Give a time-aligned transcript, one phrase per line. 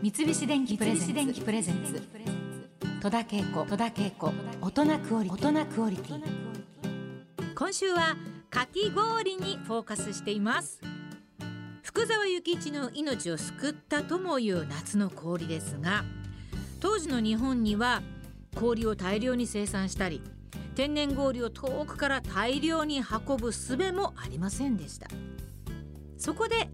[0.00, 2.00] 三菱電機プレゼンツ。
[3.02, 3.66] 戸田恵子。
[3.66, 4.32] 戸田恵子。
[4.60, 6.22] 大人クオリ大人クオリティ。
[7.56, 8.16] 今週は
[8.48, 10.80] かき氷にフォーカスしています。
[11.82, 16.04] 福沢諭吉の命を救ったともいう夏の氷ですが
[16.78, 18.02] 当時の日本には
[18.54, 20.22] 氷を大量に生産したり
[20.76, 25.08] 天然氷を遠くから大量に運ぶ術もありませんでした。
[26.16, 26.68] そこで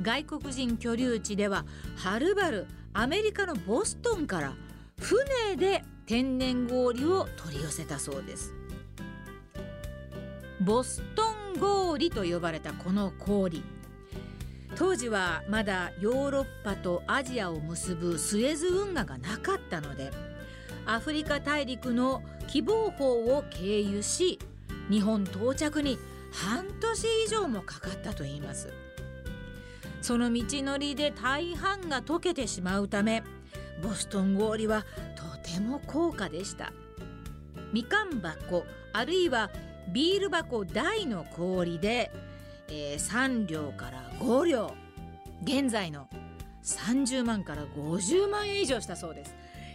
[0.00, 1.64] 外国人居留地では
[1.96, 4.54] はるばるアメリカのボストンから
[4.98, 8.54] 船で天然氷を取り寄せたそうです。
[10.60, 11.22] ボスト
[11.56, 13.62] ン氷と呼ばれたこの氷。
[14.74, 20.10] 当時はまだヨーロッパとアジアを結ぶスエズ運河がなかったので
[20.86, 24.38] アフリカ大陸の希望峰を経由し
[24.90, 25.98] 日本到着に
[26.32, 28.72] 半年以上もかかったといいます。
[30.02, 33.22] その道のりで大半が溶けてしまうため
[33.82, 34.84] ボストン氷は
[35.16, 36.72] とても高価でした。
[37.72, 39.50] みかん箱あるいは
[39.92, 42.10] ビール箱大の氷で、
[42.68, 44.74] えー、3両から5両
[45.42, 46.08] 現在の
[46.62, 49.34] 30万から50万円以上したそうです。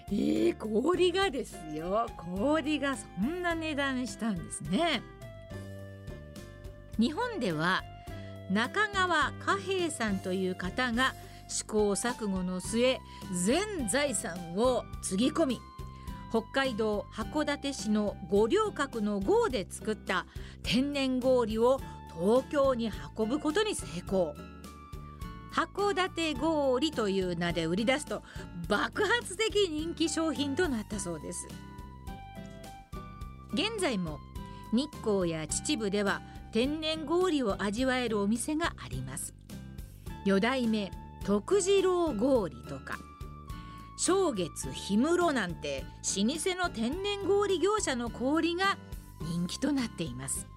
[0.10, 2.08] えー、氷がですよ。
[2.16, 5.02] 氷がそんな値段したんですね。
[6.98, 7.84] 日本では
[8.52, 11.14] 中川貨幣さんという方が
[11.48, 13.00] 試行錯誤の末
[13.46, 15.62] 全財産をつぎ込み
[16.30, 20.26] 北海道函館市の五稜郭の郷で作った
[20.62, 21.80] 天然氷を
[22.20, 24.34] 東京に運ぶことに成功。
[25.52, 28.22] 函館氷という名で売り出すと
[28.68, 31.48] 爆発的人気商品となったそうです。
[33.54, 34.20] 現在も
[34.74, 39.34] 日光や秩父では天然氷を味わえるお店があります。
[40.26, 40.92] 四代目
[41.26, 43.00] 徳次郎氷とか
[43.98, 45.84] 正月氷室なんて
[46.16, 48.78] 老舗の天然氷業者の氷が
[49.22, 50.48] 人気となっています。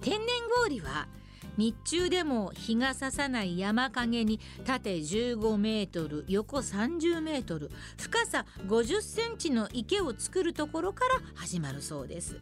[0.00, 0.26] 天然
[0.62, 1.08] 氷は
[1.56, 12.40] 日中でも日が差さない山陰に縦15メートル横30メートル深さ50センチの池を作るところから始まるそうです。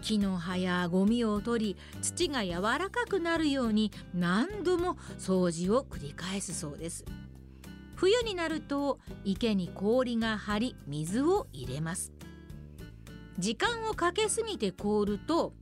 [0.00, 7.04] 木の葉やゴミを取り土が柔らかくなるように何度も掃除を繰り返すそうです。
[7.94, 12.12] 冬になると池に氷が張り水を入れます。
[13.38, 15.52] 時間をかけすぎて凍ると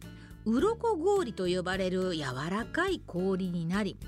[0.47, 3.99] 鱗氷と呼ばれる柔らかい氷になり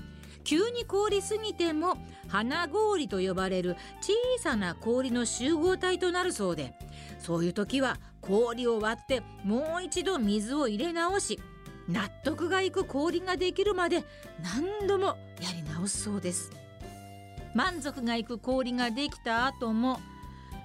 [0.43, 1.97] 急に凍りすぎても
[2.27, 6.73] 花氷と呼ばれる小さな氷の集合体となるそうで
[7.19, 11.39] そういう時は氷を割ってもう一度水を入れ直し
[11.87, 14.03] 納得がいく氷ができるまで
[14.43, 16.51] 何度もやり直すそうです。
[17.55, 19.99] 満足がいく氷ができた後も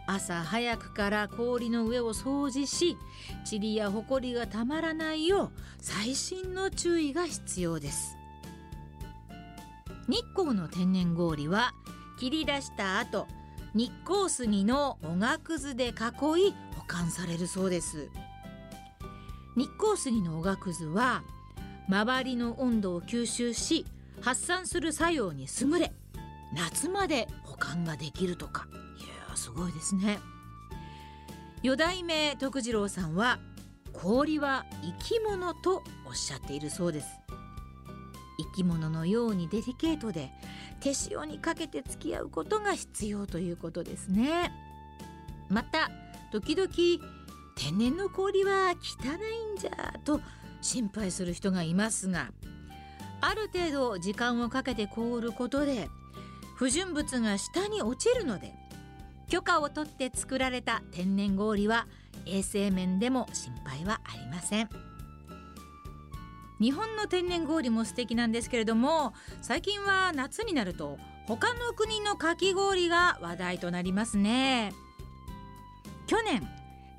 [0.07, 2.97] 朝早くから氷の上を掃除し
[3.51, 8.17] 塵や埃がたまらないよう細心の注意が必要です。
[10.07, 11.73] 日光の天然氷は
[12.21, 13.27] 切り出した後
[13.75, 15.93] 日光杉のおがくずで囲い
[16.77, 18.09] 保管されるそうです。
[19.57, 21.25] 日光杉のおがくずは
[21.89, 23.85] 周りの温度を吸収し
[24.21, 25.93] 発散する作用に優れ
[26.55, 28.69] 夏まで保管ができるとか。
[28.97, 30.21] いやすごいですね。
[31.65, 33.41] 四代目徳次郎さんは
[33.93, 34.67] 氷は
[35.01, 37.24] 生き物とおっしゃっているそうです。
[38.39, 40.33] 生き物のようにデリケートで
[40.81, 44.53] 手塩にかけて付き合うことが必要ということですね。
[45.49, 45.91] また
[46.33, 46.69] 時々
[47.57, 50.21] 天然の氷は汚いんじゃと
[50.61, 52.33] 心配する人がいますが
[53.21, 55.89] ある程度時間をかけて凍ることで
[56.57, 58.53] 不純物が下に落ちるので
[59.29, 61.87] 許可を取って作られた天然氷は
[62.27, 64.94] 衛生面でも心配はありません。
[66.61, 74.73] 日本の天然氷も素敵なんですけれども最近は夏になると他の国のかき氷が話題となりますね。
[76.07, 76.47] 去年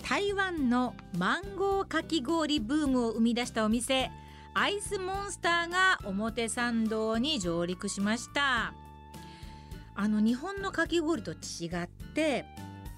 [0.03, 4.11] 台湾のマンゴーかき氷ブームを生み出したお店
[4.53, 8.73] アイスモンスターが表参道に上陸しました。
[9.95, 11.35] あの日本のかき氷と違
[11.83, 12.45] って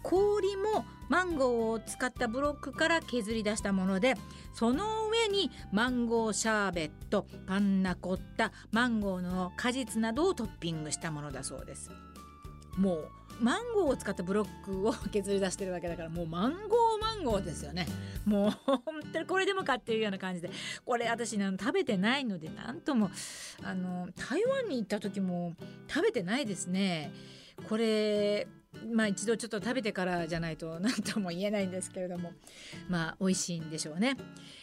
[0.01, 4.15] 氷もマンゴーを使ったブロックから削り出したもので
[4.54, 11.92] その上にマンゴーシャーベットパンナコッタマンゴーの果実などをトッピングしたものだそうです。
[12.77, 13.09] もう
[13.39, 17.88] マンゴーを使ったブロックを削り出してるわけだからもうマンゴーマンゴーですよね。
[18.25, 18.81] もう本
[19.13, 20.50] 当にこれでもかっていうような感じで。
[20.86, 23.10] これ私ね食べてないので何とも
[23.63, 25.56] あの台湾に行った時も
[25.88, 27.12] 食べてないですね。
[27.68, 28.48] これ
[28.92, 32.31] まあ一度ちょっと食べてからじゃないと何とも言えないんですけれども。
[32.89, 34.18] まあ美味しいんでしょうね、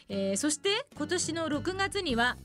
[0.08, 2.36] えー、そして今年の6月には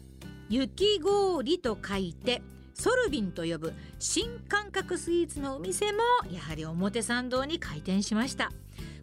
[0.50, 2.42] 雪氷と書いて
[2.74, 6.00] ソルビンと呼ぶ新感覚スイーツのお店も
[6.32, 8.52] やはり表参道に開店しました。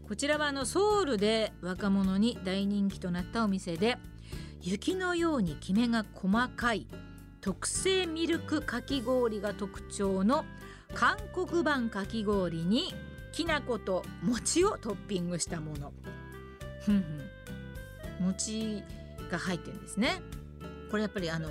[0.08, 3.99] こちらはあのソウルで若者に大人気となったお店で
[4.62, 6.87] 雪のようにきめが細かい
[7.40, 10.44] 特製ミルクかき氷が特徴の
[10.94, 12.94] 韓国版かき氷に
[13.32, 15.92] きな粉と餅をトッピングしたもの。
[16.80, 18.24] ふんふん。
[18.26, 18.82] 餅
[19.30, 20.22] が入ってるんですね。
[20.90, 21.50] これやっぱりあの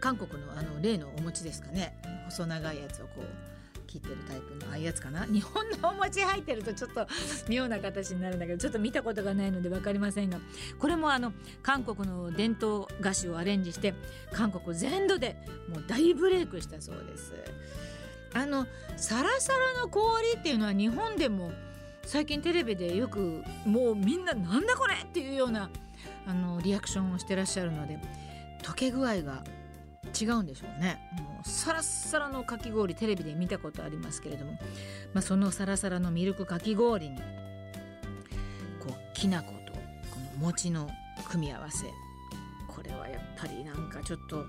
[0.00, 2.00] 韓国のあの例のお餅ですかね。
[2.26, 5.26] 細長いやつをこう切ってるタイプのああいうやつかな。
[5.26, 7.06] 日本のお餅入ってるとちょっと
[7.48, 10.38] 妙な形になるんだけどちょっと見たことがないので分かりませんが。
[10.78, 11.32] これもあの
[11.62, 13.94] 韓国の伝統菓子をアレンジして
[14.32, 15.36] 韓国全土で
[15.68, 17.34] もう大ブレイクしたそうです。
[18.36, 18.66] あの
[18.98, 21.52] サラサラの氷っていうのは日本でも
[22.04, 25.70] 最近テレビでよくもうみんななんだこれっていうような
[26.26, 27.98] あのリアクションをしてらっしゃるので
[28.62, 29.42] 溶け具合が
[30.18, 30.98] 違うんでしょうね。
[31.18, 34.52] もうサラッサラのかき氷テレビで見たことありますけれども、
[35.14, 37.18] まあ、そのサラサラのミルクかき氷に
[38.80, 39.80] こうきな粉とこ
[40.38, 40.88] の餅の
[41.30, 41.86] 組み合わせ。
[42.68, 44.44] これはやっぱりなんかちょっと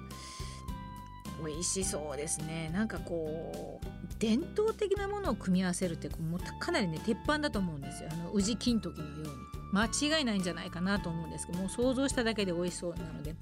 [1.46, 2.70] 美味しそうですね。
[2.74, 3.86] なんかこう
[4.20, 8.10] 伝統的なものを組み合わせるってもうかなりね鉄板だと思うんですよ。
[8.12, 9.28] あの宇治金時のように。
[9.74, 13.36] 間違いないんじゃないかなと思うんですけどもう想像しただけで美味しそうなので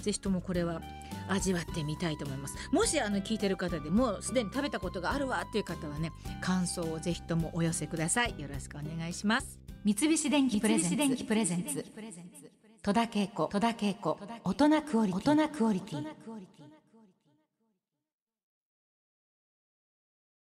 [0.00, 0.80] 是非ともこれは
[1.28, 2.54] 味わってみたいと思います。
[2.70, 8.34] もしあの聞いてる方でもうすでに食べたことがあるわっていう方はね感想をぜひともお寄せください。
[8.38, 9.58] よろしくお願いします。
[9.84, 11.84] 三菱電機プレゼンツ。
[12.82, 13.50] 戸田恵子。
[14.44, 16.06] 大人クオリティ